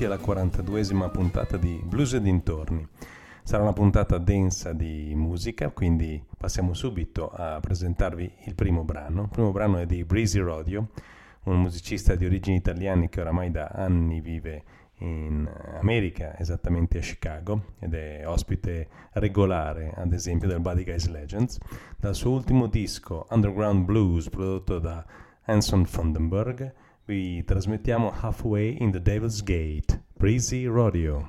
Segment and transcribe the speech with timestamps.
[0.00, 2.86] benvenuti alla 42esima puntata di Blues e dintorni.
[3.42, 9.24] Sarà una puntata densa di musica, quindi passiamo subito a presentarvi il primo brano.
[9.24, 10.90] Il primo brano è di Breezy Rodio,
[11.44, 14.62] un musicista di origini italiane che oramai da anni vive
[14.98, 21.58] in America, esattamente a Chicago, ed è ospite regolare, ad esempio, del Buddy Guys Legends.
[21.98, 25.04] Dal suo ultimo disco, Underground Blues, prodotto da
[25.44, 26.72] Anson Vandenberg,
[27.06, 31.28] vi trasmettiamo Halfway in the Devil's Gate, Breezy Rodeo.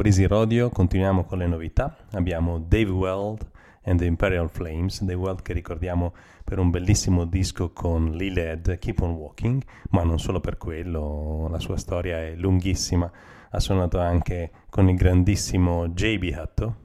[0.00, 1.94] Breezy Rodeo continuiamo con le novità.
[2.12, 3.46] Abbiamo Dave Weld
[3.84, 8.78] and the Imperial Flames, Dave Weld che ricordiamo per un bellissimo disco con Lee Led,
[8.78, 13.12] Keep on Walking, ma non solo per quello, la sua storia è lunghissima.
[13.50, 16.76] Ha suonato anche con il grandissimo JB Hutto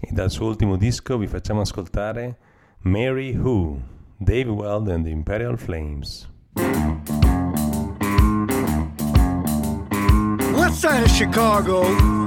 [0.00, 2.36] e dal suo ultimo disco vi facciamo ascoltare
[2.78, 3.80] Mary Who,
[4.16, 6.28] Dave Weld and the Imperial Flames.
[10.52, 12.25] West side of Chicago,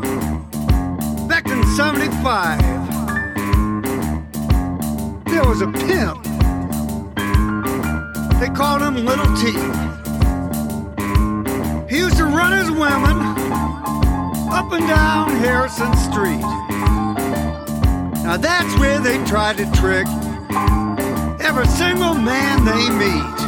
[1.30, 2.60] back in 75,
[5.26, 6.24] there was a pimp.
[8.40, 9.52] They called him Little T.
[11.88, 13.18] He used to run his women
[14.52, 16.42] up and down Harrison Street.
[18.24, 20.08] Now that's where they try to trick
[21.40, 23.40] every single man they meet.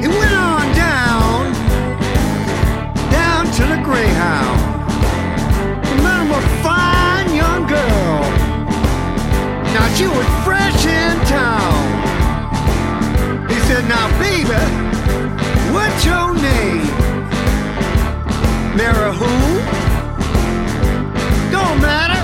[0.00, 1.52] He went on down,
[3.10, 4.71] down to the Greyhound.
[9.74, 11.80] Now she was fresh in town.
[13.48, 14.60] He said, Now, baby,
[15.72, 16.86] what's your name?
[18.76, 19.32] Mary who?
[21.50, 22.20] Don't matter.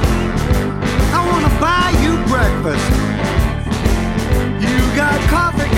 [1.17, 2.89] I wanna buy you breakfast.
[4.65, 5.78] You got coffee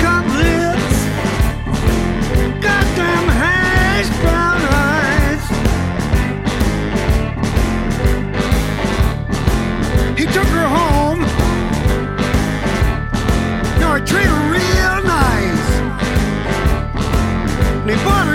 [17.91, 18.30] And he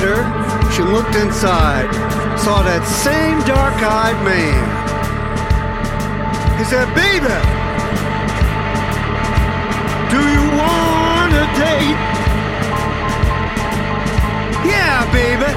[0.00, 0.20] her,
[0.72, 1.88] she looked inside,
[2.38, 4.64] saw that same dark-eyed man.
[6.58, 7.38] He said, baby,
[10.10, 12.00] do you want a date?
[14.66, 15.52] Yeah, baby.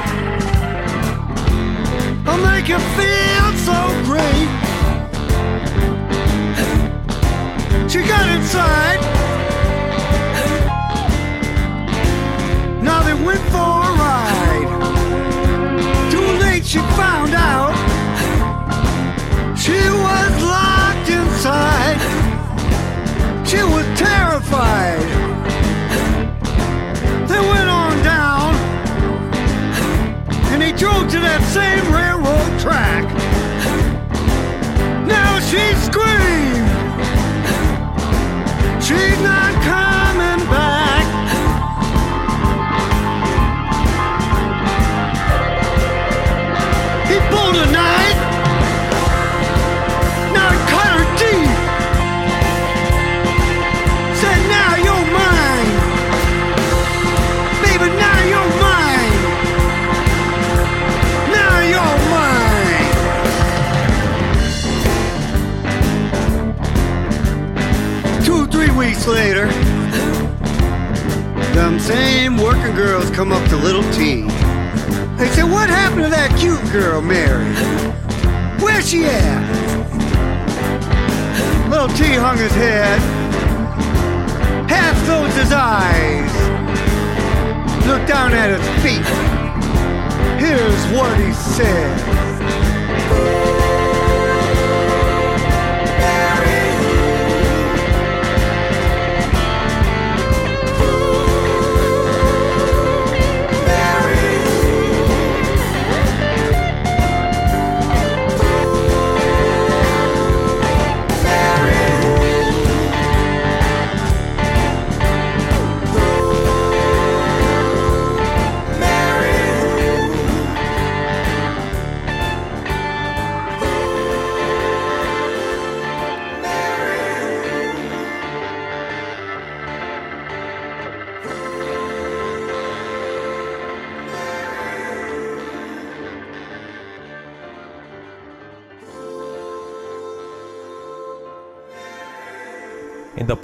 [2.27, 4.49] I'll make you feel so great.
[7.89, 9.01] She got inside.
[12.81, 14.20] Now they went for a ride.
[16.71, 17.75] She found out.
[19.57, 22.20] She was locked inside.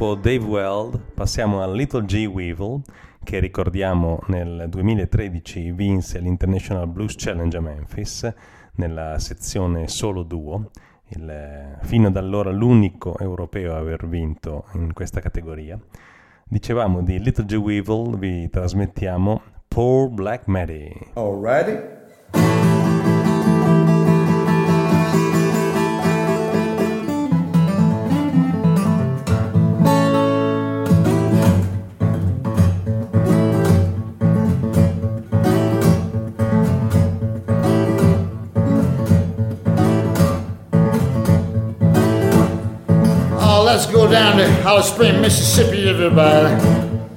[0.08, 2.30] Dopo Dave Weld passiamo a Little G.
[2.32, 2.82] Weevil,
[3.24, 8.34] che ricordiamo nel 2013 vinse l'International Blues Challenge a Memphis
[8.76, 10.70] nella sezione solo duo,
[11.10, 15.78] il, fino ad allora l'unico europeo a aver vinto in questa categoria.
[16.46, 17.56] Dicevamo di Little G.
[17.56, 20.94] Weevil, vi trasmettiamo Poor Black Mary.
[22.32, 22.77] Let's
[44.10, 47.17] down to Holly Spring, Mississippi, everybody.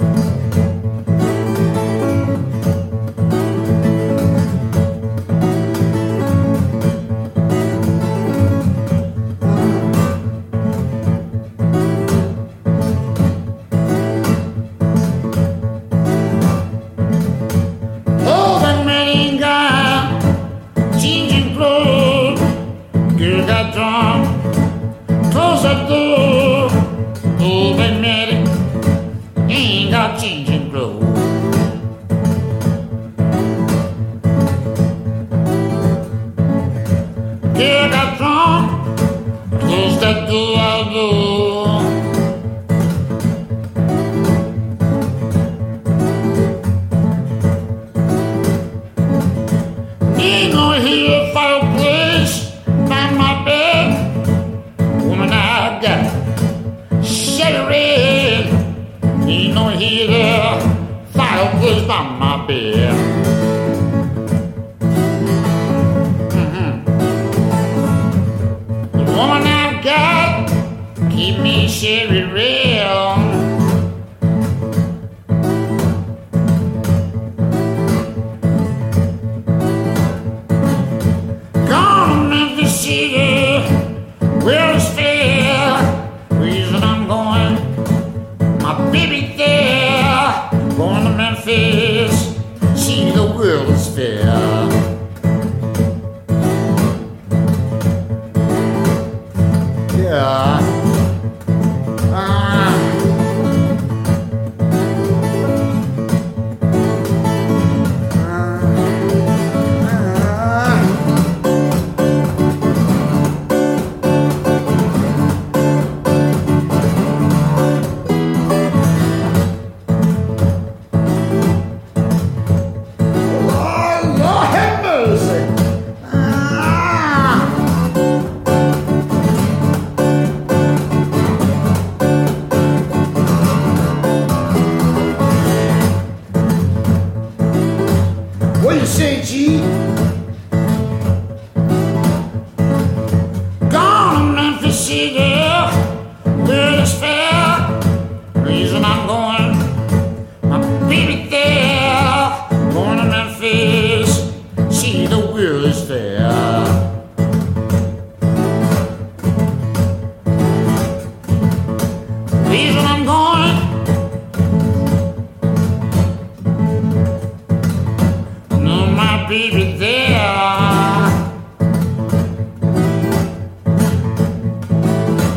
[169.31, 171.07] baby there.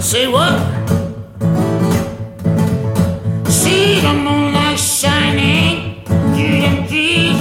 [0.02, 0.58] Say what?
[3.48, 7.40] See the moonlight shining through them trees.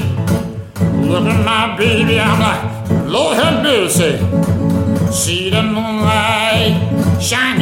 [1.09, 2.63] Look at my baby, I'm like,
[3.11, 4.19] Lord help me, say.
[5.11, 7.62] See the moonlight shining.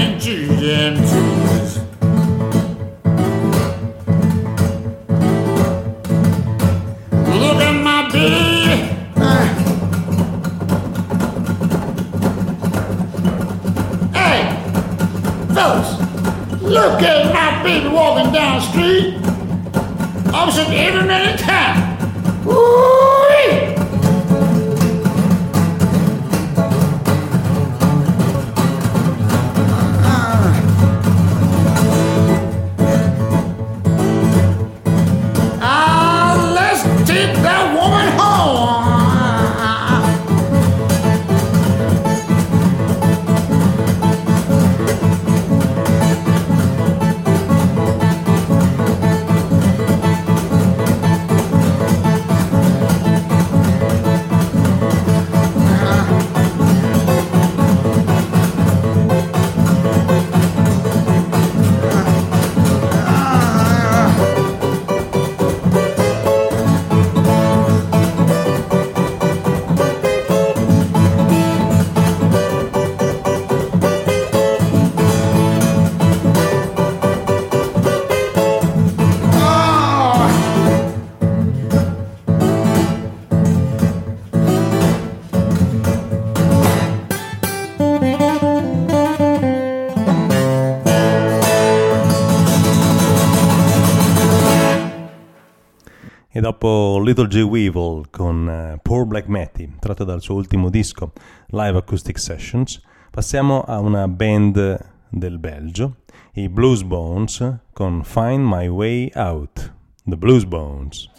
[96.40, 97.42] E dopo Little J.
[97.42, 101.12] Weevil con eh, Poor Black Matty, tratto dal suo ultimo disco
[101.48, 104.78] Live Acoustic Sessions, passiamo a una band
[105.10, 105.96] del Belgio,
[106.32, 109.74] i Blues Bones, con Find My Way Out.
[110.04, 111.10] The Blues Bones.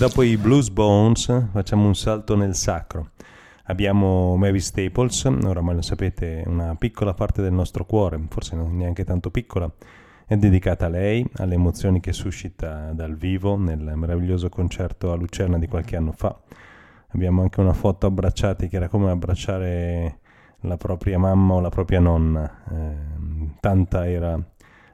[0.00, 3.10] Dopo i Blues Bones facciamo un salto nel sacro.
[3.64, 9.30] Abbiamo Mavis Staples, oramai lo sapete, una piccola parte del nostro cuore, forse neanche tanto
[9.30, 9.70] piccola,
[10.24, 15.58] è dedicata a lei, alle emozioni che suscita dal vivo nel meraviglioso concerto a Lucerna
[15.58, 16.34] di qualche anno fa.
[17.08, 20.20] Abbiamo anche una foto abbracciati che era come abbracciare
[20.60, 22.50] la propria mamma o la propria nonna.
[22.70, 22.94] Eh,
[23.60, 24.42] tanta era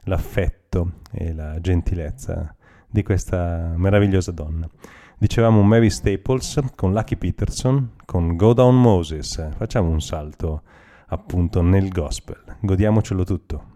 [0.02, 2.55] l'affetto e la gentilezza
[2.96, 4.66] di questa meravigliosa donna.
[5.18, 9.50] Dicevamo Mavis Staples con Lucky Peterson, con Go Down Moses.
[9.54, 10.62] Facciamo un salto
[11.08, 12.42] appunto nel gospel.
[12.58, 13.74] Godiamocelo tutto.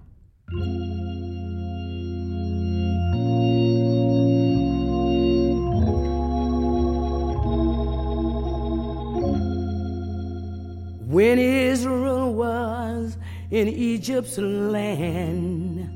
[11.09, 13.18] When Israel was
[13.50, 15.90] in Egypt's land,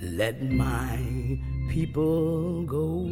[0.00, 1.11] let my
[1.72, 3.08] people go.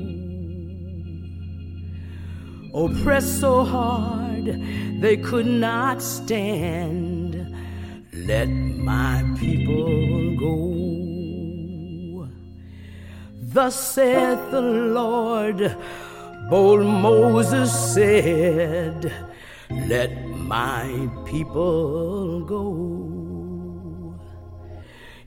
[2.75, 4.45] Oppressed so hard
[5.01, 7.57] they could not stand,
[8.13, 12.29] let my people go.
[13.41, 15.75] Thus saith the Lord,
[16.51, 19.11] bold Moses said,
[19.71, 23.20] Let my people go.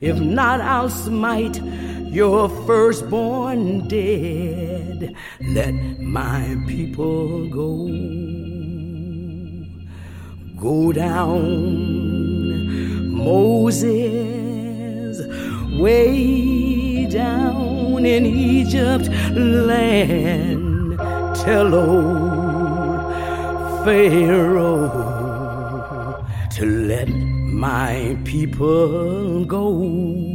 [0.04, 1.62] If not, I'll smite
[2.12, 5.14] your firstborn dead.
[5.40, 7.88] Let my people go.
[10.60, 11.40] Go down,
[13.14, 13.96] Moses,
[15.80, 20.98] way down in Egypt land.
[21.44, 23.14] Tell old
[23.86, 24.90] Pharaoh
[26.56, 27.08] to let
[27.64, 30.33] my people go.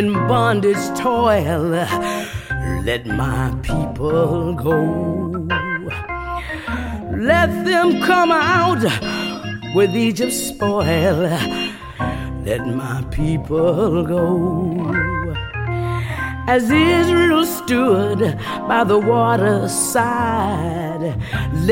[0.00, 1.64] In bondage toil.
[2.88, 4.78] Let my people go.
[7.30, 8.82] Let them come out
[9.74, 11.18] with Egypt's spoil.
[12.48, 14.24] Let my people go.
[16.54, 18.20] As Israel stood
[18.70, 19.54] by the waterside,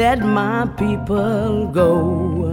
[0.01, 2.51] let my people go.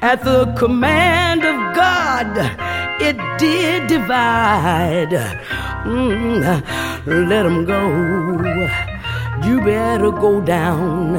[0.00, 2.30] At the command of God,
[3.08, 5.12] it did divide.
[5.84, 6.42] Mm,
[7.06, 7.82] let them go.
[9.46, 11.14] You better go down,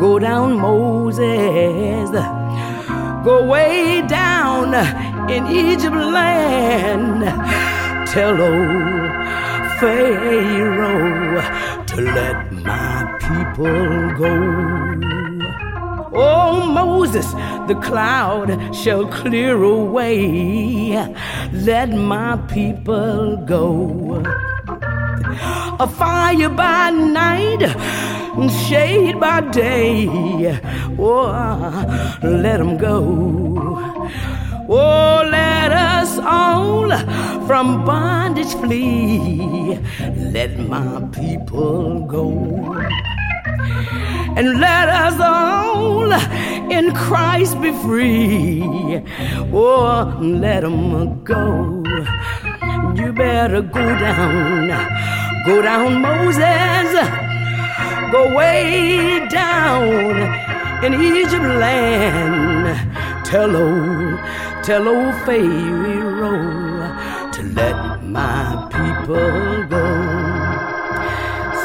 [0.00, 2.10] go down, Moses.
[3.24, 4.74] Go way down
[5.30, 7.22] in Egypt land.
[8.08, 9.10] Tell old
[9.78, 11.40] Pharaoh
[11.86, 14.34] to let my people go.
[16.12, 17.26] Oh, Moses,
[17.66, 20.92] the cloud shall clear away.
[21.52, 24.22] Let my people go.
[25.78, 27.62] A fire by night,
[28.68, 30.08] shade by day.
[30.98, 31.28] Oh,
[32.22, 34.08] let them go.
[34.68, 36.90] Oh, let us all
[37.46, 39.78] from bondage flee.
[40.32, 42.26] Let my people go
[44.36, 46.12] and let us all
[46.70, 48.62] in Christ be free.
[49.50, 51.82] Oh, let them go.
[52.94, 54.68] You better go down,
[55.46, 56.88] go down, Moses,
[58.12, 62.66] go way down in Egypt land.
[63.24, 64.20] Tell old,
[64.62, 66.92] tell old Pharaoh
[67.32, 69.86] to let my people go.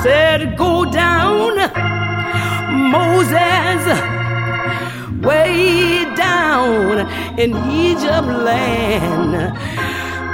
[0.02, 2.11] Said, go down.
[2.72, 3.84] Moses
[5.22, 7.08] way down
[7.38, 9.34] in Egypt land.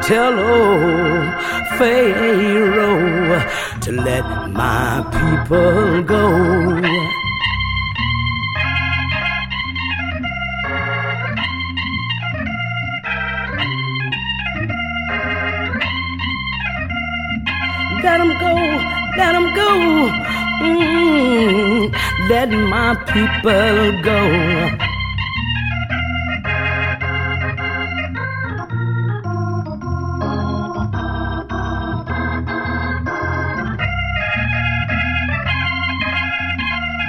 [0.03, 1.25] Tell old
[1.77, 3.43] Pharaoh
[3.81, 6.25] to let my people go.
[18.03, 18.53] Let 'em go,
[19.17, 20.26] let 'em go.
[22.25, 24.19] Let my people go.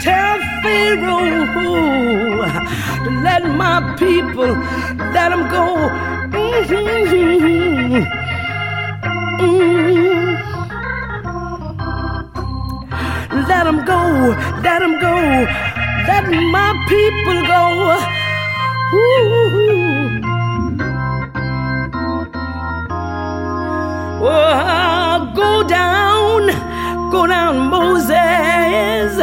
[0.00, 1.46] Tell Pharaoh
[3.04, 4.52] to let my people
[5.14, 5.66] let 'em go.
[6.32, 8.27] Mhm.
[16.50, 17.62] My people go.
[18.96, 20.20] Ooh.
[24.20, 29.16] Oh, go down, go down, Moses.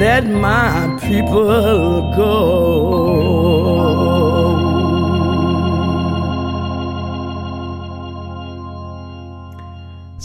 [0.00, 3.46] Let my people go.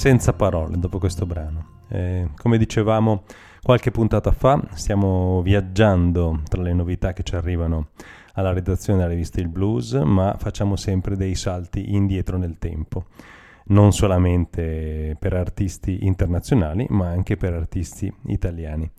[0.01, 1.83] senza parole dopo questo brano.
[1.87, 3.21] Eh, come dicevamo
[3.63, 7.89] qualche puntata fa, stiamo viaggiando tra le novità che ci arrivano
[8.33, 13.05] alla redazione della rivista Il Blues, ma facciamo sempre dei salti indietro nel tempo,
[13.65, 18.89] non solamente per artisti internazionali, ma anche per artisti italiani.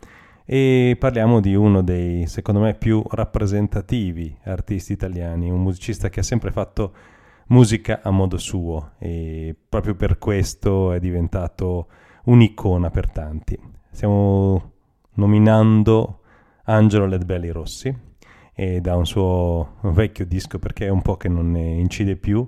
[0.45, 6.23] E parliamo di uno dei, secondo me, più rappresentativi artisti italiani, un musicista che ha
[6.23, 6.93] sempre fatto
[7.47, 11.87] musica a modo suo e proprio per questo è diventato
[12.25, 13.59] un'icona per tanti.
[13.93, 14.71] Stiamo
[15.13, 16.21] nominando
[16.63, 17.95] Angelo Ledbelli Rossi
[18.51, 22.45] e da un suo vecchio disco perché è un po' che non ne incide più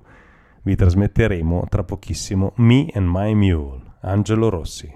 [0.64, 4.92] vi trasmetteremo tra pochissimo Me and My Mule, Angelo Rossi.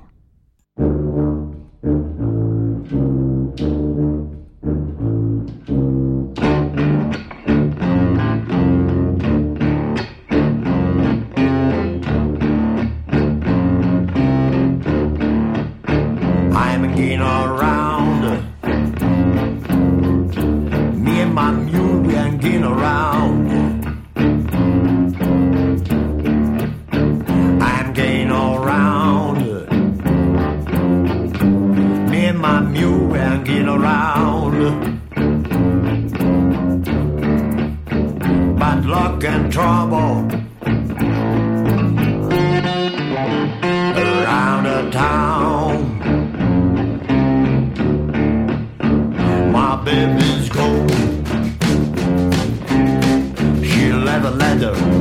[33.10, 35.00] Getting around.
[38.60, 40.28] Bad luck and trouble.
[44.04, 45.76] Around the town.
[49.52, 50.92] My baby's cold.
[53.64, 54.99] She left a letter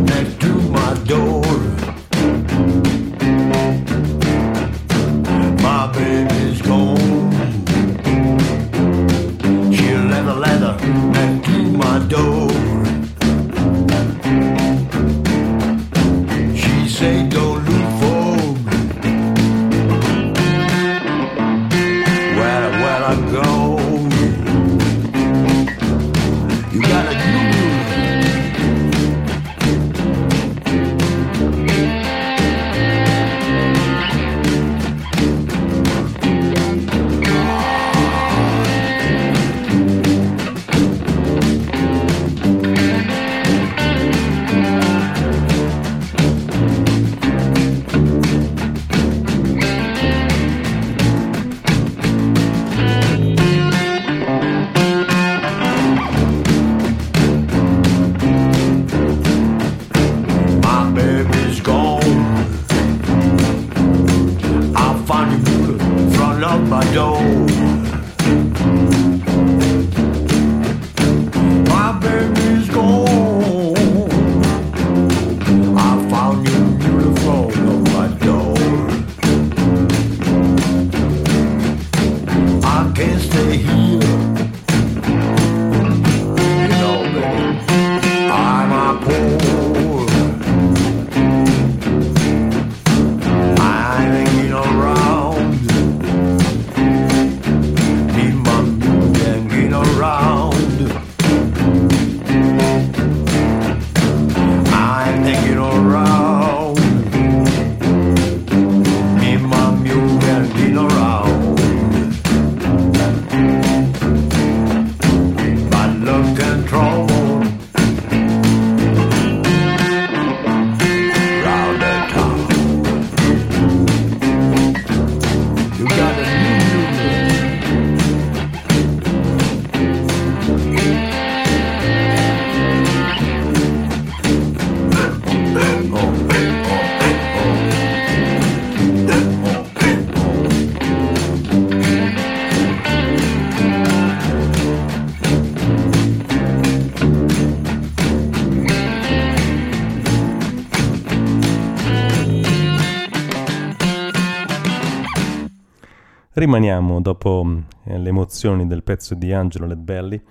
[156.39, 157.45] rimaniamo dopo
[157.85, 160.23] eh, le emozioni del pezzo di Angelo Ledbelly,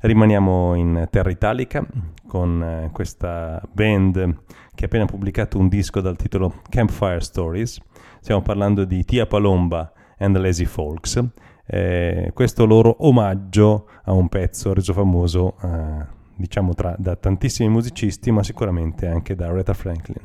[0.00, 1.86] rimaniamo in terra italica
[2.26, 4.42] con eh, questa band
[4.74, 7.78] che ha appena pubblicato un disco dal titolo Campfire Stories.
[8.20, 11.22] Stiamo parlando di Tia Palomba and the Lazy Folks.
[11.66, 18.30] Eh, questo loro omaggio a un pezzo reso famoso, eh, diciamo, tra, da tantissimi musicisti,
[18.30, 20.22] ma sicuramente anche da Aretha Franklin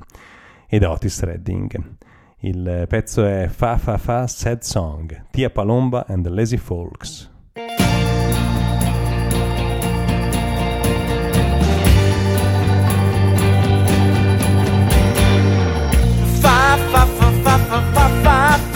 [0.67, 1.97] e da Otis Redding.
[2.45, 7.27] Il pezzo è Fa Fa Fa Sad Song, Tia Palomba and the Lazy Folks.
[16.39, 18.74] Fa fa fa fa fa fa fa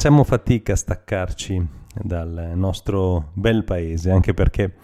[0.00, 1.68] Facciamo fatica a staccarci
[2.02, 4.76] dal nostro bel paese, anche perché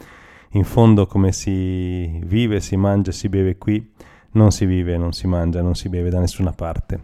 [0.51, 3.95] in fondo come si vive, si mangia, si beve qui,
[4.33, 7.01] non si vive, non si mangia, non si beve da nessuna parte,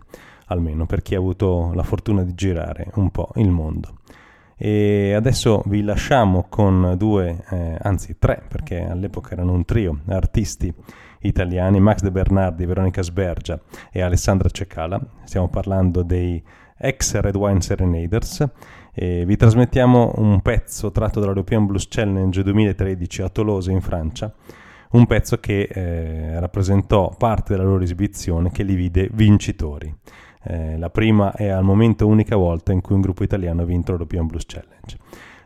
[0.48, 4.00] almeno per chi ha avuto la fortuna di girare un po' il mondo.
[4.58, 10.70] E adesso vi lasciamo con due, eh, anzi tre, perché all'epoca erano un trio, artisti
[11.20, 13.58] italiani, Max De Bernardi, Veronica Sbergia
[13.90, 15.00] e Alessandra Cecala.
[15.24, 16.42] Stiamo parlando dei
[16.82, 18.44] ex Red Wine Serenaders.
[18.92, 24.34] E vi trasmettiamo un pezzo tratto dall'European Blues Challenge 2013 a Tolosa in Francia,
[24.90, 29.94] un pezzo che eh, rappresentò parte della loro esibizione che li vide vincitori.
[30.44, 33.92] Eh, la prima è al momento unica volta in cui un gruppo italiano ha vinto
[33.92, 34.98] l'European Blues Challenge.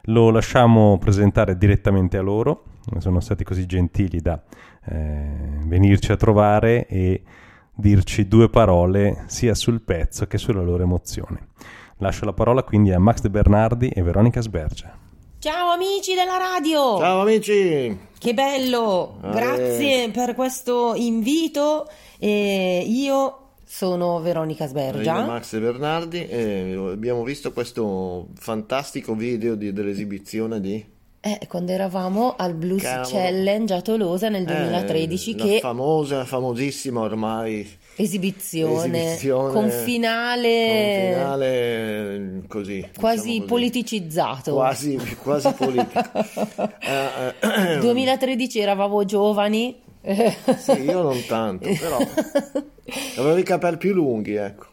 [0.08, 2.64] Lo lasciamo presentare direttamente a loro,
[2.98, 4.40] sono stati così gentili da
[4.84, 7.22] eh, venirci a trovare e
[7.76, 11.48] dirci due parole sia sul pezzo che sulla loro emozione.
[11.98, 14.96] Lascio la parola quindi a Max De Bernardi e Veronica Sbergia.
[15.38, 16.98] Ciao amici della radio!
[16.98, 17.98] Ciao amici!
[18.18, 19.18] Che bello!
[19.22, 19.30] Eh.
[19.30, 21.86] Grazie per questo invito.
[22.18, 25.24] E io sono Veronica Io Sbergia.
[25.24, 30.94] Max Bernardi e abbiamo visto questo fantastico video di- dell'esibizione di...
[31.26, 33.08] Eh, quando eravamo al Blues Cavolo.
[33.08, 41.08] Challenge a Tolosa nel 2013, Eh, la che famosa, famosissima ormai esibizione, esibizione con finale,
[41.08, 43.40] con finale eh, così, quasi diciamo così.
[43.48, 44.52] politicizzato.
[44.54, 46.00] Quasi, quasi politico.
[46.78, 47.34] Eh,
[47.74, 49.80] eh, 2013 eravamo giovani.
[50.58, 51.98] sì, io non tanto, però
[53.18, 54.66] avevo i capelli più lunghi, ecco.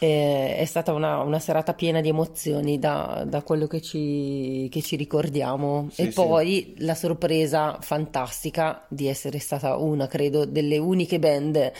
[0.00, 4.80] Eh, È stata una, una serata piena di emozioni da, da quello che ci, che
[4.80, 5.88] ci ricordiamo.
[5.90, 6.12] Sì, e sì.
[6.12, 11.72] poi la sorpresa fantastica di essere stata una, credo, delle uniche band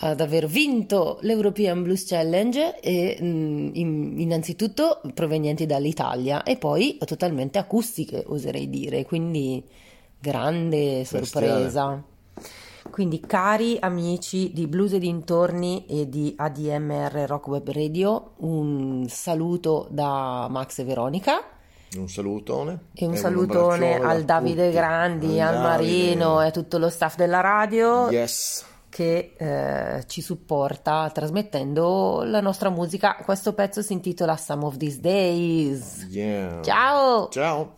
[0.00, 7.58] ad aver vinto l'European Blues Challenge e mh, in- innanzitutto provenienti dall'Italia e poi totalmente
[7.58, 9.04] acustiche, oserei dire.
[9.04, 9.62] Quindi
[10.18, 12.02] grande sorpresa.
[12.98, 19.86] Quindi, cari amici di Blues e dintorni e di ADMR Rock Web Radio, un saluto
[19.88, 21.40] da Max e Veronica
[21.96, 22.86] Un salutone.
[22.94, 24.72] e un un salutone abbraccione al Davide.
[24.72, 25.62] Grandi, Al al.
[25.62, 28.64] Marino e a tutto lo staff della radio Yes.
[28.88, 33.14] che eh, ci supporta trasmettendo la nostra musica.
[33.24, 36.06] Questo pezzo si intitola Some of These Days.
[36.10, 36.62] Yeah.
[36.64, 37.28] Ciao!
[37.28, 37.76] Ciao.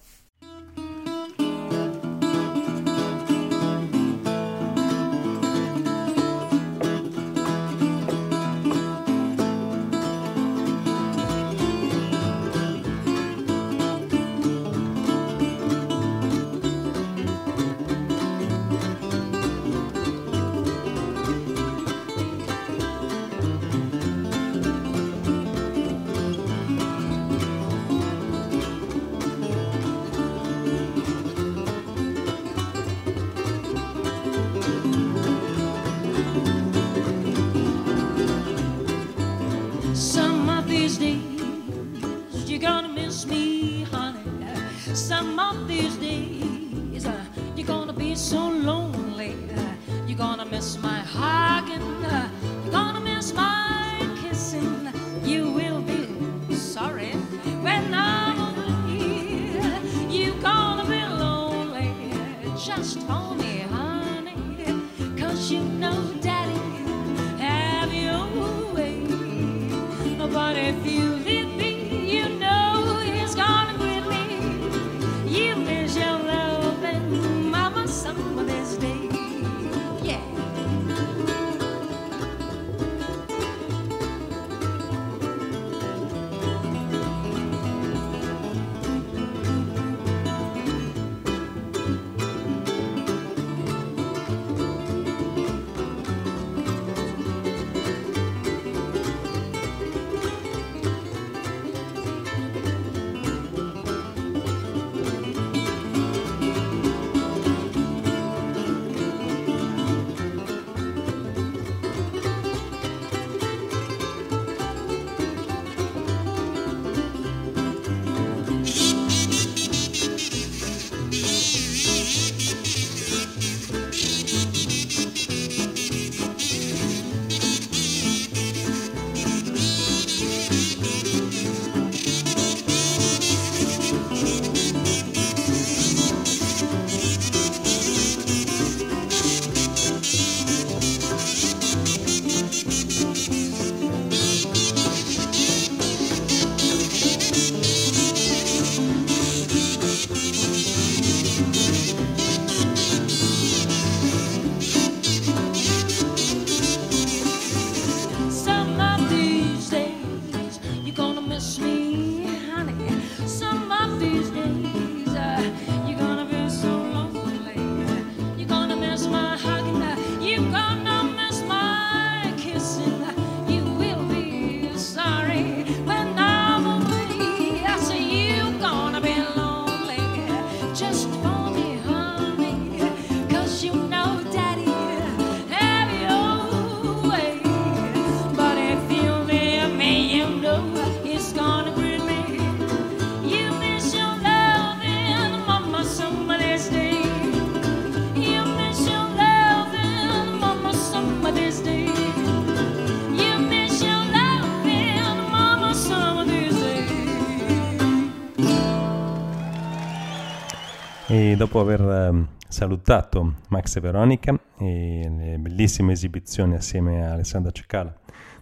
[211.50, 217.92] Dopo aver ehm, salutato Max e Veronica e le bellissime esibizioni assieme a Alessandra Cecala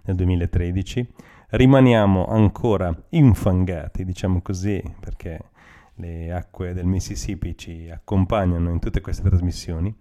[0.03, 1.09] nel 2013,
[1.51, 5.41] rimaniamo ancora infangati, diciamo così, perché
[5.95, 9.95] le acque del Mississippi ci accompagnano in tutte queste trasmissioni,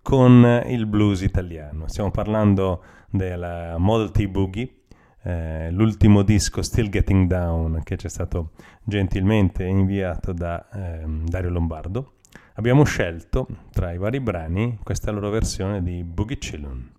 [0.00, 1.88] con il blues italiano.
[1.88, 4.82] Stiamo parlando della Model Boogie,
[5.22, 8.52] eh, l'ultimo disco Still Getting Down che ci è stato
[8.84, 12.13] gentilmente inviato da ehm, Dario Lombardo.
[12.56, 16.92] Abbiamo scelto tra i vari brani questa loro versione di Boogie Chillun.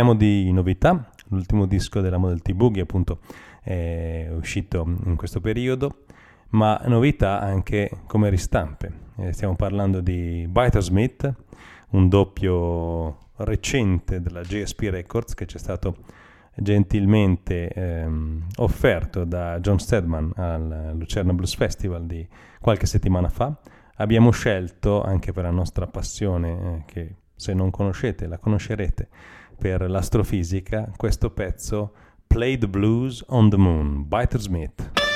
[0.00, 3.18] Parliamo di novità, l'ultimo disco della Model T Boogie appunto
[3.62, 6.04] è uscito in questo periodo,
[6.52, 8.92] ma novità anche come ristampe.
[9.16, 11.30] Eh, stiamo parlando di Biter Smith,
[11.90, 15.96] un doppio recente della JSP Records che ci è stato
[16.54, 22.26] gentilmente ehm, offerto da John Stedman al Lucerna Blues Festival di
[22.58, 23.54] qualche settimana fa.
[23.96, 29.08] Abbiamo scelto, anche per la nostra passione, eh, che se non conoscete la conoscerete,
[29.60, 31.92] per l'astrofisica, questo pezzo
[32.26, 35.09] Play the Blues on the Moon, Biter Smith.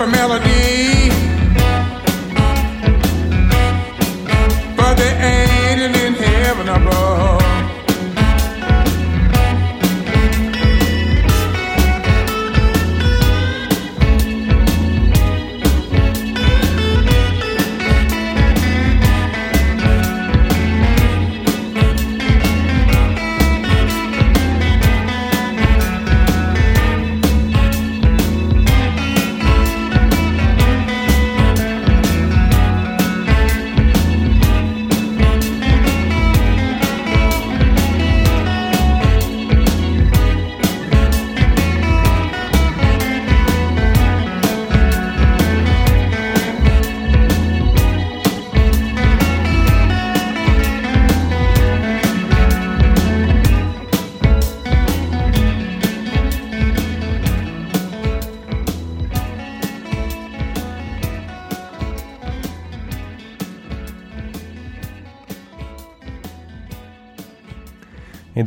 [0.00, 0.99] Beautiful melody.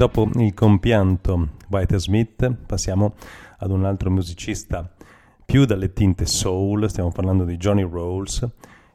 [0.04, 3.14] Dopo il compianto White Smith passiamo
[3.60, 4.94] ad un altro musicista
[5.46, 8.46] più dalle tinte soul, stiamo parlando di Johnny Rolls,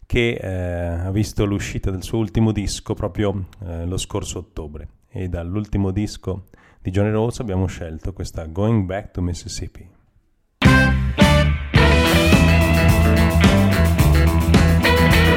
[0.04, 4.88] che eh, ha visto l'uscita del suo ultimo disco proprio eh, lo scorso ottobre.
[5.08, 6.48] E dall'ultimo disco
[6.82, 9.88] di Johnny Rolls abbiamo scelto questa Going Back to Mississippi.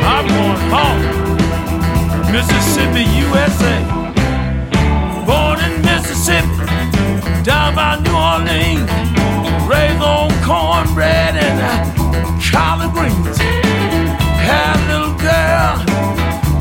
[0.04, 1.00] I'm going home.
[2.30, 4.01] Mississippi, USA.
[5.26, 6.66] Born in Mississippi,
[7.44, 8.90] down by New Orleans.
[9.70, 11.72] Raised on cornbread and uh,
[12.52, 13.38] collard greens.
[13.38, 15.78] Had a little girl,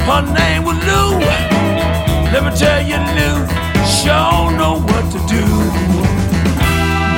[0.06, 1.18] her name was Lou.
[2.32, 3.46] Let me tell you, Lou,
[3.84, 5.44] sure know what to do.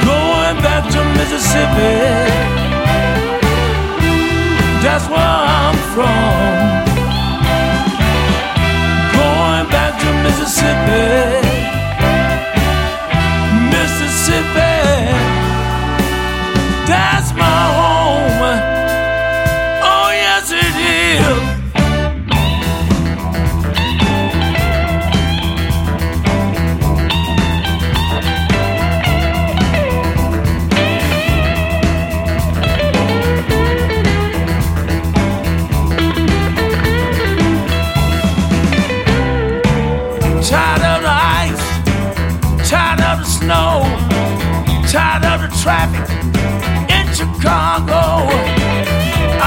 [0.06, 2.52] Going back to Mississippi.
[4.82, 6.91] That's where I'm from.
[10.24, 11.04] Mississippi.
[13.72, 14.74] Mississippi.
[16.86, 18.42] That's my home.
[19.82, 20.74] Oh, yes, it
[21.46, 21.51] is.
[45.62, 46.10] Traffic
[46.90, 48.02] in Chicago.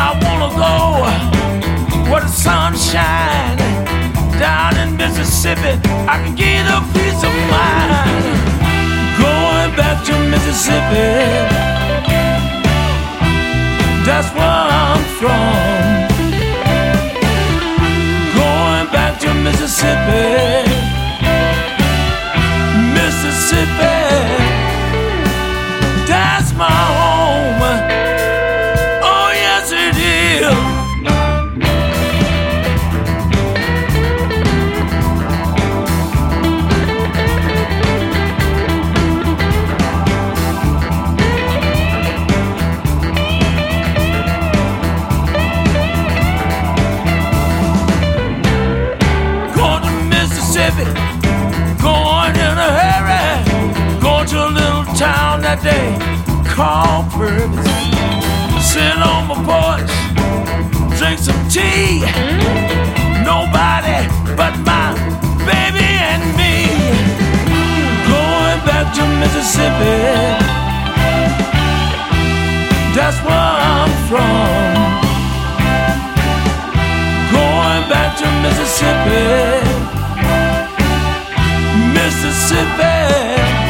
[0.03, 3.61] I wanna go where the sun shines.
[4.39, 5.74] Down in Mississippi,
[6.07, 8.24] I can get a peace of mind.
[9.20, 11.11] Going back to Mississippi,
[14.07, 15.55] that's where I'm from.
[18.39, 20.24] Going back to Mississippi.
[22.95, 23.94] Mississippi.
[56.56, 57.68] Call Purvis.
[58.64, 59.91] Sit on my porch,
[60.97, 61.99] drink some tea.
[63.28, 64.08] Nobody
[64.39, 64.95] but my
[65.43, 66.56] baby and me.
[68.08, 69.99] Going back to Mississippi,
[72.95, 74.95] that's where I'm from.
[77.36, 79.26] Going back to Mississippi.
[81.93, 83.64] Mississippi.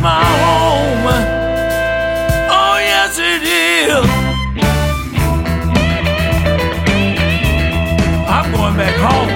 [0.00, 1.06] My home.
[2.48, 4.06] Oh, yes, it is.
[8.26, 9.28] I'm going back home.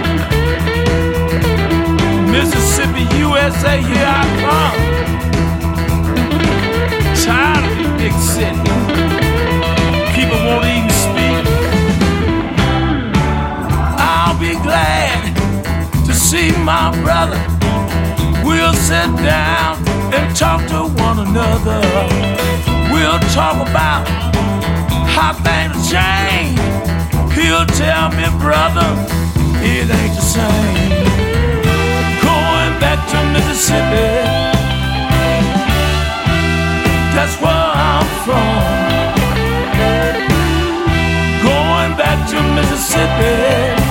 [2.32, 4.78] Mississippi, USA, here I come.
[7.22, 8.56] Tired of the big city.
[10.16, 11.44] People won't even speak.
[14.00, 15.36] I'll be glad
[16.06, 17.40] to see my brother.
[18.42, 19.83] We'll sit down
[20.14, 21.80] and talk to one another.
[22.92, 24.06] We'll talk about
[25.16, 26.58] how things change.
[27.34, 28.90] He'll tell me, brother,
[29.60, 31.04] it ain't the same.
[32.22, 34.08] Going back to Mississippi,
[37.14, 38.84] that's where I'm from.
[41.42, 43.83] Going back to Mississippi, Mississippi,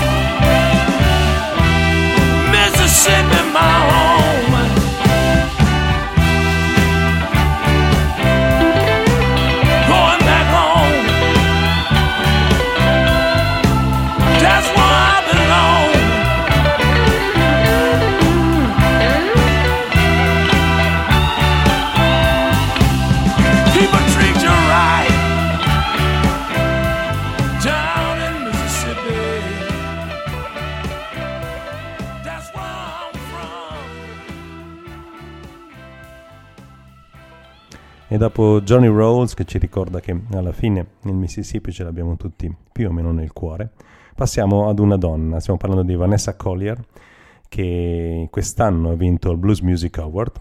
[38.14, 42.56] E dopo Johnny Rolls, che ci ricorda che alla fine il Mississippi ce l'abbiamo tutti
[42.72, 43.72] più o meno nel cuore,
[44.14, 45.40] passiamo ad una donna.
[45.40, 46.80] Stiamo parlando di Vanessa Collier,
[47.50, 50.32] che quest'anno ha vinto il Blues Music Award.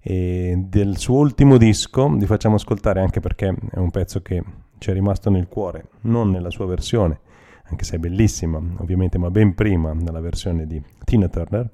[0.00, 4.42] E del suo ultimo disco vi facciamo ascoltare anche perché è un pezzo che
[4.78, 7.20] ci è rimasto nel cuore, non nella sua versione,
[7.64, 11.68] anche se è bellissima ovviamente, ma ben prima della versione di Tina Turner.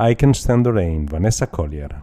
[0.00, 2.02] I Can Stand the Rain, Vanessa Collier.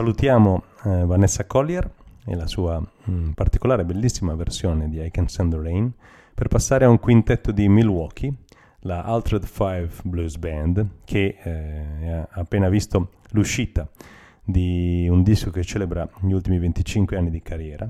[0.00, 1.86] Salutiamo eh, Vanessa Collier
[2.24, 5.92] e la sua mh, particolare bellissima versione di I Can Send the Rain
[6.32, 8.32] per passare a un quintetto di Milwaukee,
[8.80, 13.86] la Altered Five Blues Band, che eh, ha appena visto l'uscita
[14.42, 17.86] di un disco che celebra gli ultimi 25 anni di carriera.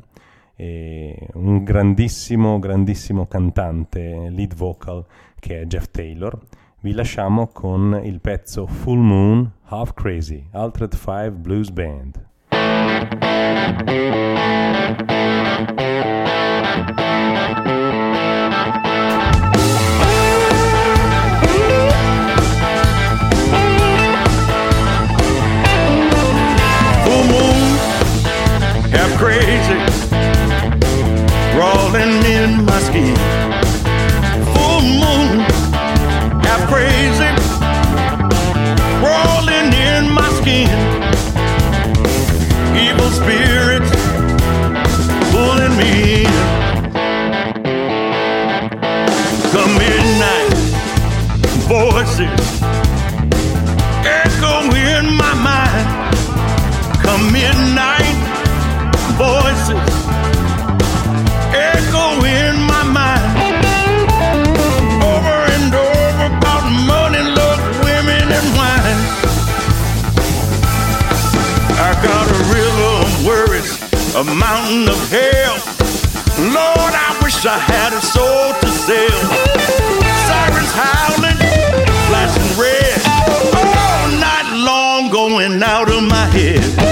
[0.57, 5.07] E un grandissimo, grandissimo cantante, lead vocal,
[5.39, 6.37] che è Jeff Taylor.
[6.81, 12.19] Vi lasciamo con il pezzo Full Moon, Half Crazy, Altered Five Blues Band.
[12.51, 12.59] full
[27.31, 27.79] moon,
[28.91, 29.79] half crazy,
[31.57, 33.15] rolling in my skin.
[34.53, 35.39] Full moon,
[36.43, 37.20] half crazy,
[40.41, 40.69] skin.
[42.77, 43.91] Evil spirits
[45.33, 46.33] pulling me in.
[49.53, 50.53] Come midnight,
[51.69, 52.61] voices
[54.03, 55.87] echo in my mind
[57.03, 58.17] come midnight
[59.19, 60.00] voices
[74.17, 75.55] a mountain of hell.
[76.39, 79.21] Lord, I wish I had a soul to sell.
[80.27, 81.39] Sirens howling,
[82.09, 83.01] flashing red,
[83.55, 86.90] all night long going out of my head.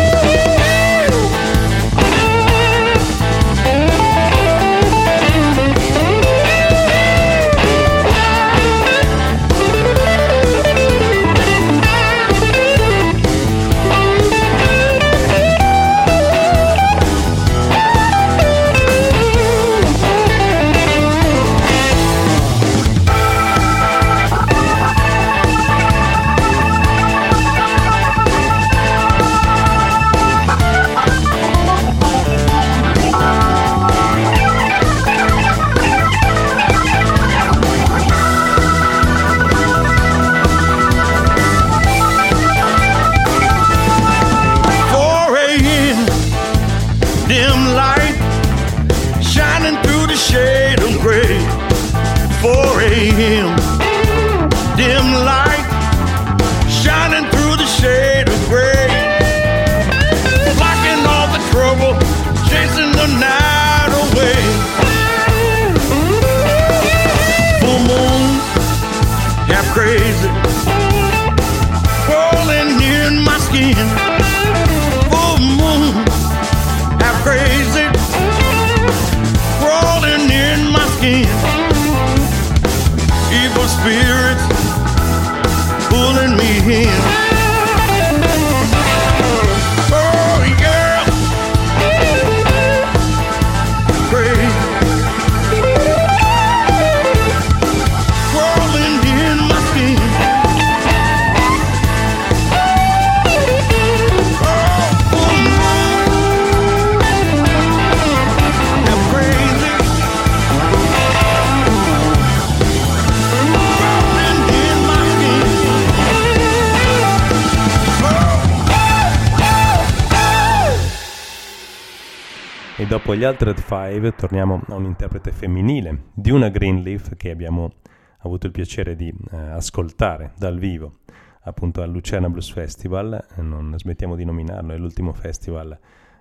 [123.18, 127.72] Gli Altered Five torniamo a un interprete femminile di una Greenleaf che abbiamo
[128.18, 130.98] avuto il piacere di eh, ascoltare dal vivo
[131.42, 135.76] appunto al Lucerna Blues Festival, non smettiamo di nominarlo, è l'ultimo festival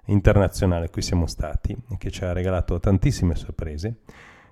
[0.05, 3.99] internazionale a cui siamo stati che ci ha regalato tantissime sorprese.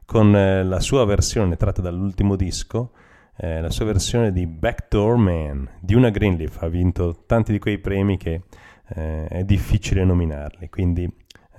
[0.05, 2.91] Con eh, la sua versione tratta dall'ultimo disco,
[3.37, 7.79] eh, la sua versione di Backdoor Man di una Greenleaf, ha vinto tanti di quei
[7.79, 8.43] premi che
[8.89, 11.11] eh, è difficile nominarli, quindi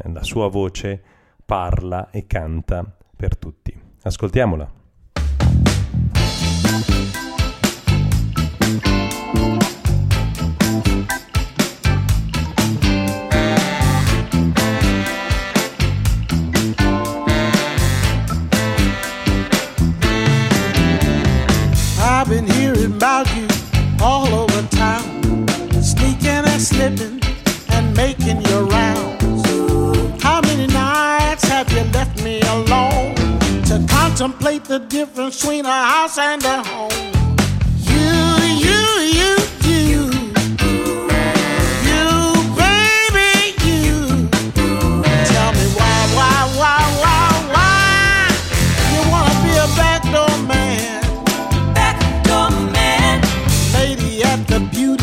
[0.04, 1.02] la sua voce
[1.44, 2.84] parla e canta
[3.16, 3.74] per tutti.
[4.02, 4.72] Ascoltiamola.
[34.26, 36.90] contemplate the difference between a house and a home.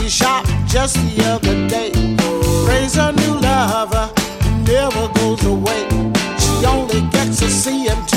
[0.10, 1.92] shop just the other day.
[2.66, 4.12] Praise her new lover,
[4.68, 5.88] never goes away.
[6.38, 8.13] She only gets to see him.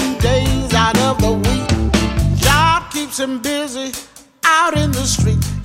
[3.26, 3.92] Keeps busy
[4.44, 5.55] out in the street.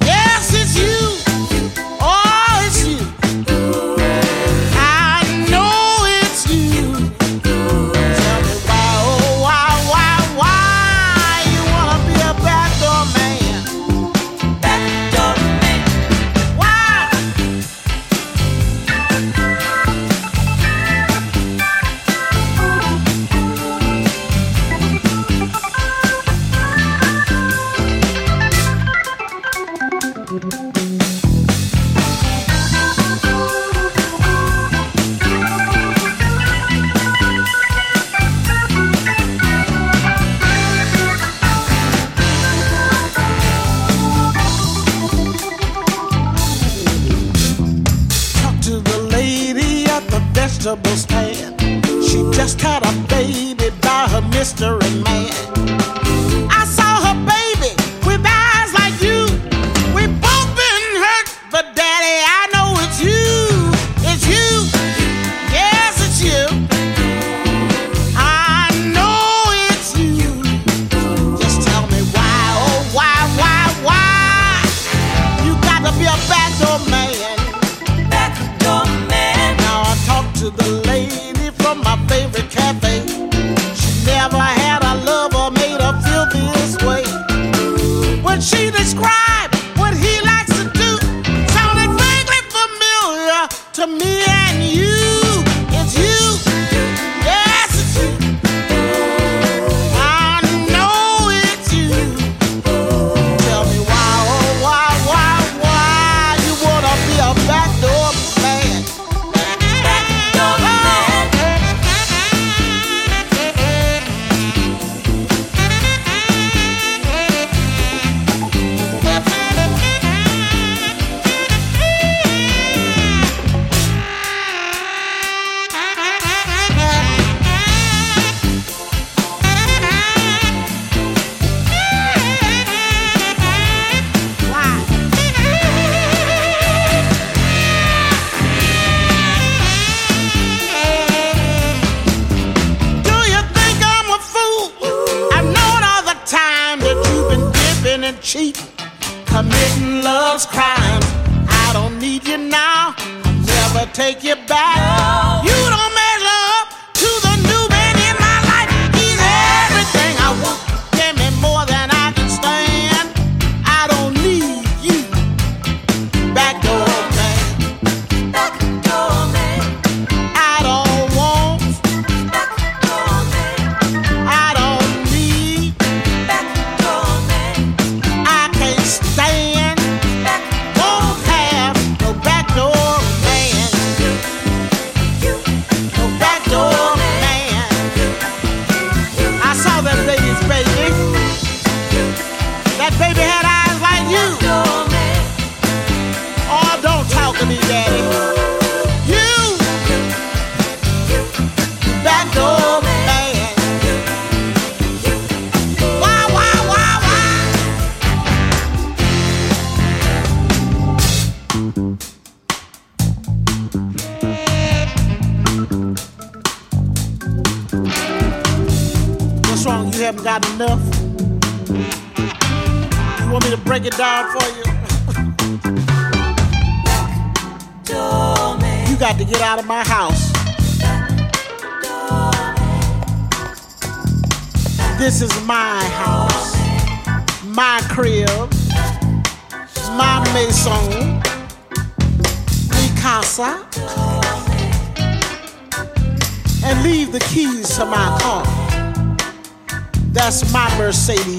[250.92, 251.31] Mercedes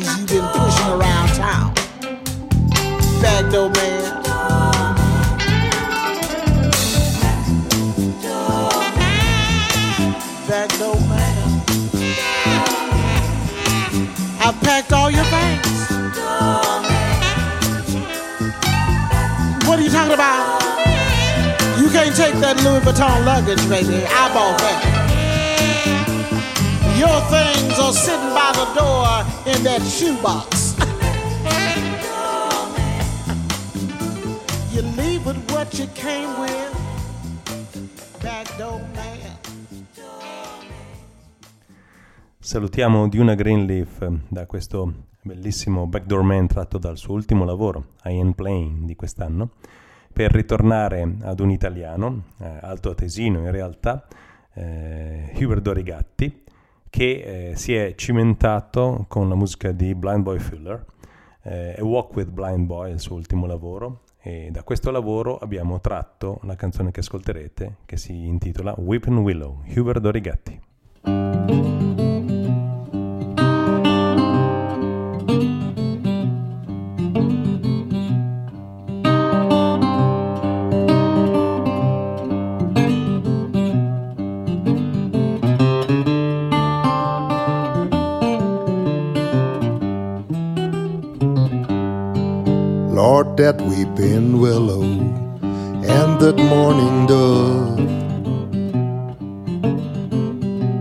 [42.44, 44.92] Salutiamo Duna Greenleaf eh, da questo
[45.22, 49.50] bellissimo Backdoor Man tratto dal suo ultimo lavoro, I Am Playing, di quest'anno,
[50.12, 54.08] per ritornare ad un italiano, eh, altoatesino in realtà,
[54.54, 56.42] eh, Hubert Dorigatti,
[56.90, 60.84] che eh, si è cimentato con la musica di Blind Boy Fuller,
[61.42, 65.80] eh, A Walk with Blind Boy, il suo ultimo lavoro, e da questo lavoro abbiamo
[65.80, 70.70] tratto la canzone che ascolterete, che si intitola Weeping Willow, Hubert Dorigatti.
[93.36, 97.76] That weeping willow and that morning dove,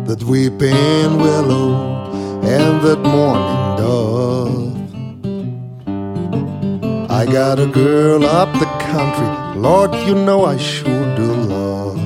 [0.06, 2.12] that weeping willow
[2.44, 4.72] and that morning dove.
[7.10, 11.98] I got a girl up the country, Lord, you know I sure do love.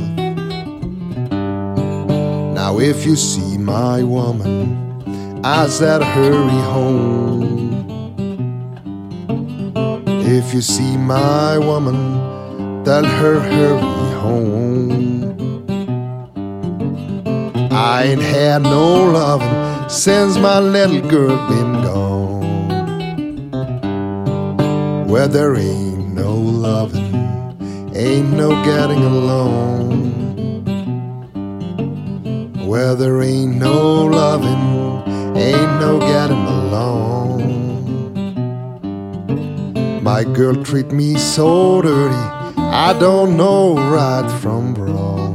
[2.54, 7.45] Now, if you see my woman, I said hurry home.
[10.28, 15.36] If you see my woman, tell her hurry home.
[17.72, 22.42] I ain't had no loving since my little girl been gone.
[25.08, 27.14] Where there ain't no loving,
[27.94, 29.86] ain't no getting along.
[32.66, 36.45] Where there ain't no loving, ain't no getting
[40.06, 42.14] My girl treat me so dirty,
[42.62, 45.34] I don't know right from wrong.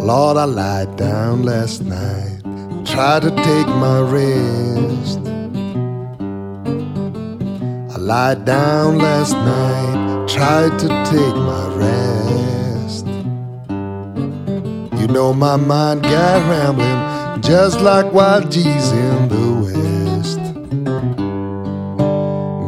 [0.00, 2.42] Lord, I lied down last night,
[2.84, 5.20] tried to take my rest.
[7.94, 13.06] I lied down last night, tried to take my rest.
[15.00, 19.51] You know my mind got rambling, just like wild geese in the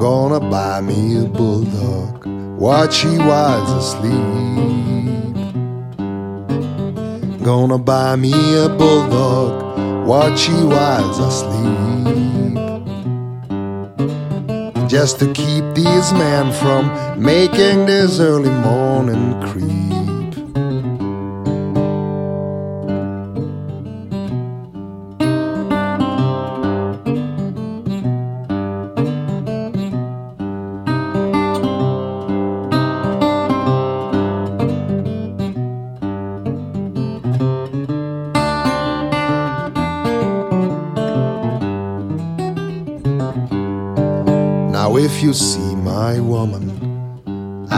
[0.05, 2.27] Gonna buy me a bulldog,
[2.61, 4.13] watch he was asleep.
[7.43, 12.59] Gonna buy me a bulldog, watch he was asleep.
[14.91, 19.84] Just to keep these men from making this early morning creep.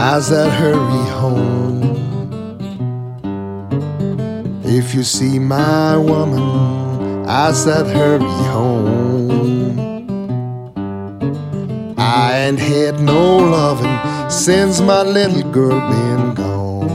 [0.09, 1.83] I said hurry home.
[4.63, 8.23] If you see my woman, I said hurry
[8.55, 9.75] home.
[11.97, 16.87] I ain't had no loving since my little girl been gone.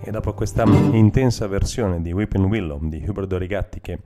[0.00, 3.98] E dopo questa intensa versione di Weeping Willow di Hubert Dorigatti che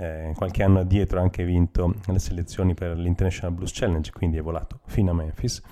[0.00, 4.42] eh, qualche anno addietro ha anche vinto le selezioni per l'International Blues Challenge, quindi è
[4.42, 5.62] volato fino a Memphis,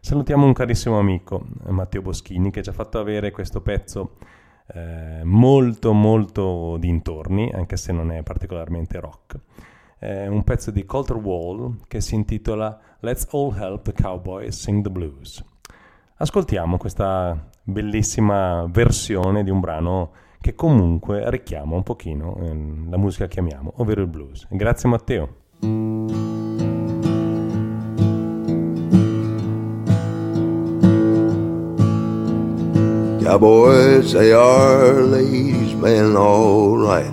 [0.00, 4.16] salutiamo un carissimo amico, eh, Matteo Boschini, che ci ha fatto avere questo pezzo
[4.68, 9.38] eh, molto molto dintorni, anche se non è particolarmente rock.
[9.98, 14.82] È un pezzo di Colter Wall che si intitola Let's All Help the Cowboys Sing
[14.82, 15.44] the Blues.
[16.16, 20.12] Ascoltiamo questa bellissima versione di un brano
[20.44, 22.54] che comunque richiama un pochino eh,
[22.90, 24.46] la musica che amiamo, ovvero il blues.
[24.50, 25.28] Grazie Matteo.
[33.22, 37.10] Cowboys, they are ladies, men, all right.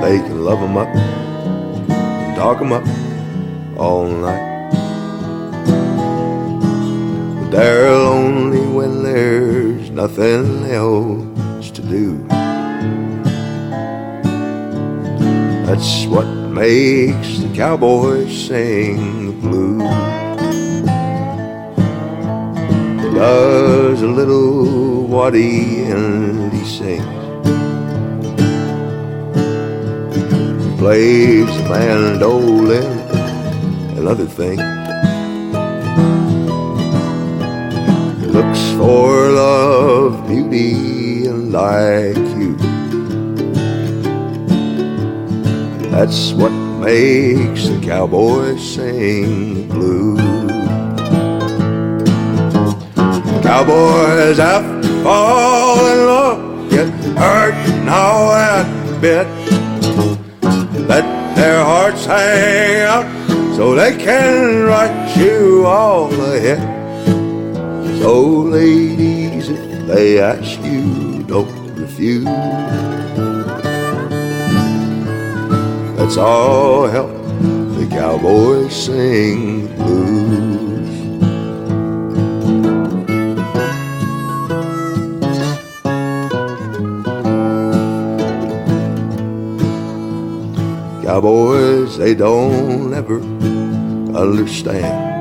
[0.00, 0.88] They can love 'em up,
[2.36, 2.86] talk 'em up
[3.76, 4.50] all night.
[7.38, 12.18] But they're lonely when there's nothing else to do.
[15.66, 20.22] That's what makes the cowboys sing the blues.
[23.22, 27.04] does a little waddy and he sings.
[30.78, 32.98] Plays the mandolin
[33.96, 34.81] and other things.
[38.32, 42.56] Looks for love, beauty, and like you.
[45.90, 46.50] That's what
[46.80, 50.20] makes the cowboy sing the blues.
[53.42, 56.88] Cowboys have to fall in love, get
[57.18, 59.26] hurt now and bit.
[60.88, 61.04] Let
[61.36, 66.71] their hearts hang out so they can write you all a hit.
[68.02, 68.20] So
[68.50, 72.24] ladies, if they ask you, don't refuse.
[75.96, 80.90] Let's all help the cowboys sing blues.
[91.04, 93.20] Cowboys, they don't ever
[94.18, 95.11] understand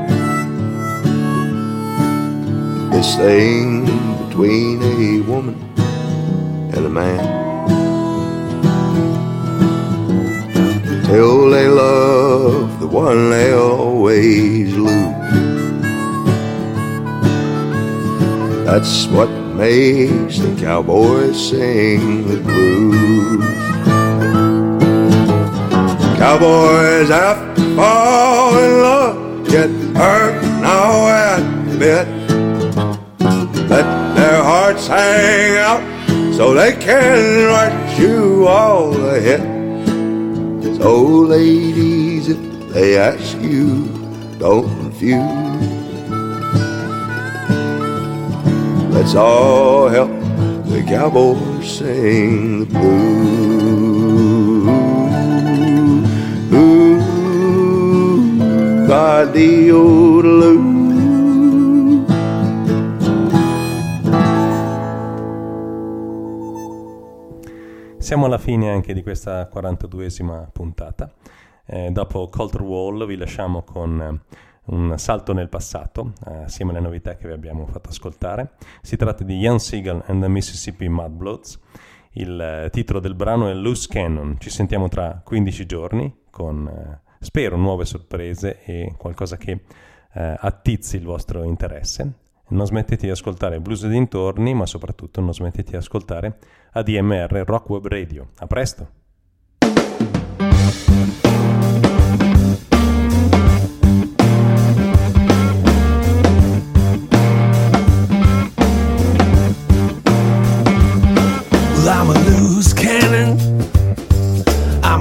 [3.02, 3.86] this thing
[4.28, 5.56] between a woman
[6.76, 7.24] and a man.
[11.08, 14.92] Till they love the one they always lose.
[18.68, 23.44] That's what makes the cowboys sing the blues.
[26.20, 32.21] Cowboys have to fall in love, get hurt now and bit.
[34.88, 35.84] Hang out
[36.36, 39.42] so they can write you all a hit.
[40.76, 41.02] So
[41.36, 42.38] ladies, if
[42.74, 43.88] they ask you,
[44.38, 45.22] don't refuse.
[48.94, 50.12] Let's all help
[50.66, 54.68] the cowboys sing the blues.
[56.54, 57.00] Ooh,
[58.88, 60.71] ba-dee-o-da-loo.
[68.12, 71.14] Siamo alla fine anche di questa 42esima puntata.
[71.66, 74.36] Eh, dopo Coulter Wall vi lasciamo con eh,
[74.66, 78.56] un salto nel passato, eh, assieme alle novità che vi abbiamo fatto ascoltare.
[78.82, 81.58] Si tratta di Ian Seagal and the Mississippi Mudbloods.
[82.16, 84.36] Il eh, titolo del brano è Loose Cannon.
[84.40, 89.62] Ci sentiamo tra 15 giorni con, spero, nuove sorprese e qualcosa che
[90.12, 92.16] attizzi il vostro interesse.
[92.50, 96.40] Non smettete di ascoltare Blues dintorni, ma soprattutto non smettete di ascoltare
[96.76, 98.28] ADMR Rock Web Radio.
[98.40, 98.88] A presto!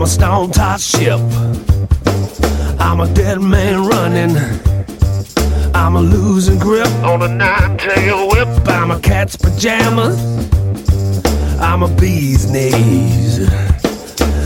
[0.00, 1.20] I'm a stone tossed ship.
[2.80, 4.34] I'm a dead man running.
[5.74, 8.48] I'm a losing grip on a nine tail whip.
[8.66, 10.16] I'm a cat's pajamas.
[11.60, 13.48] I'm a bee's knees.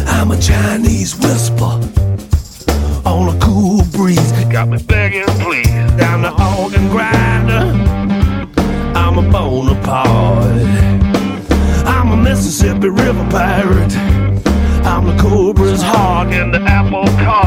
[0.07, 1.81] I'm a Chinese whisper
[3.05, 4.33] on a cool breeze.
[4.51, 5.69] Got me begging, please.
[6.03, 7.65] I'm the organ grinder.
[8.99, 10.63] I'm a Bonaparte.
[11.87, 13.97] I'm a Mississippi River pirate.
[14.85, 17.44] I'm the Cobra's heart in the apple cart.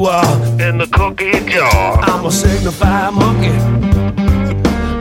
[0.00, 1.98] The jaguar in the cookie jar.
[2.02, 3.48] I'm a signified monkey.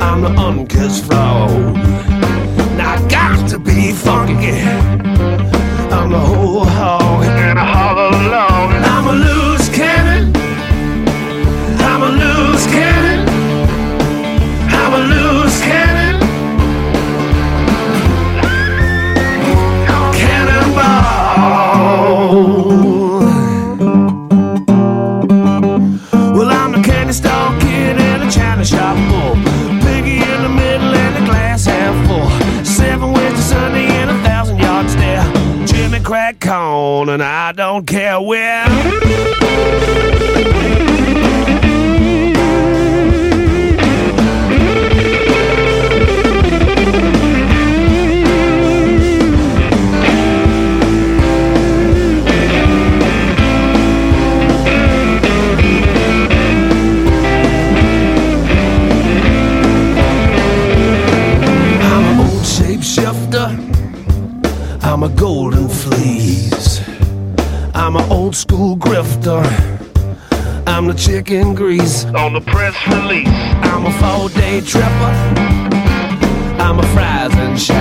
[0.01, 2.08] I'm the unkissed frog.
[37.89, 38.68] Care where.
[70.99, 73.27] Chicken grease on the press release.
[73.71, 75.13] I'm a four day tripper.
[76.61, 77.77] I'm a fries and shake.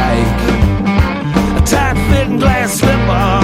[1.56, 3.37] A tight fitting glass slipper.